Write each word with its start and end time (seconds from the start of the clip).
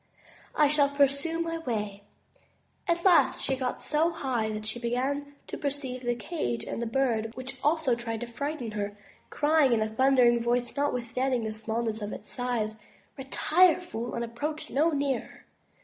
I 0.55 0.67
shall 0.67 0.89
pursue 0.89 1.39
my 1.41 1.59
way.'' 1.59 2.01
At 2.87 3.05
last 3.05 3.39
she 3.39 3.55
got 3.55 3.79
so 3.79 4.09
high 4.09 4.49
that 4.51 4.65
she 4.65 4.79
began 4.79 5.35
to 5.45 5.59
perceive 5.59 6.01
the 6.01 6.15
cage 6.15 6.63
and 6.63 6.91
Bird 6.91 7.31
which 7.35 7.59
also 7.63 7.93
tried 7.93 8.21
to 8.21 8.25
frighten 8.25 8.71
her, 8.71 8.97
crying 9.29 9.73
in 9.73 9.81
a 9.83 9.87
thundering 9.89 10.41
voice, 10.41 10.75
notwithstanding 10.75 11.43
the 11.43 11.51
smallness 11.51 12.01
of 12.01 12.13
its 12.13 12.27
size, 12.33 12.77
"Retire, 13.15 13.79
fool, 13.79 14.15
and 14.15 14.23
approach 14.25 14.71
no 14.71 14.89
nearer." 14.89 15.43